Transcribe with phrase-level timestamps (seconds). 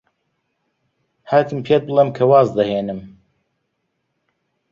[1.29, 2.99] هاتم پێت بڵێم کە واز دەهێنم.